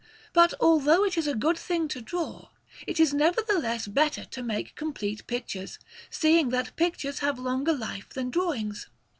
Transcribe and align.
But, 0.33 0.55
although 0.59 1.03
it 1.05 1.15
is 1.15 1.27
a 1.27 1.35
good 1.35 1.59
thing 1.59 1.87
to 1.89 2.01
draw, 2.01 2.49
it 2.87 2.99
is 2.99 3.13
nevertheless 3.13 3.85
better 3.85 4.25
to 4.25 4.41
make 4.41 4.73
complete 4.73 5.27
pictures, 5.27 5.77
seeing 6.09 6.49
that 6.49 6.75
pictures 6.75 7.19
have 7.19 7.37
longer 7.37 7.73
life 7.73 8.09
than 8.09 8.31
drawings. 8.31 8.87